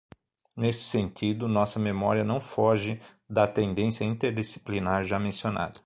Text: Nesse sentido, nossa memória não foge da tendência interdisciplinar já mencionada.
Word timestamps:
Nesse 0.57 0.85
sentido, 0.85 1.47
nossa 1.47 1.77
memória 1.77 2.23
não 2.23 2.41
foge 2.41 2.99
da 3.29 3.45
tendência 3.47 4.03
interdisciplinar 4.03 5.05
já 5.05 5.19
mencionada. 5.19 5.79